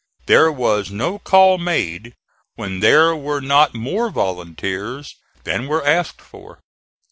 There 0.25 0.51
was 0.51 0.89
no 0.89 1.19
call 1.19 1.59
made 1.59 2.15
when 2.55 2.79
there 2.79 3.15
were 3.15 3.39
not 3.39 3.75
more 3.75 4.09
volunteers 4.09 5.13
than 5.43 5.67
were 5.67 5.85
asked 5.85 6.21
for. 6.21 6.59